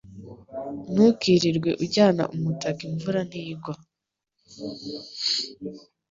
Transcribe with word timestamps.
Ntukirirwe 0.91 1.69
ujyana 1.83 2.23
umutaka 2.35 2.81
imvura 2.89 3.19
ntigwa. 3.29 3.73